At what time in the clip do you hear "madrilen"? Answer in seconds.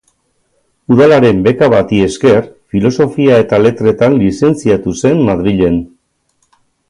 5.31-5.81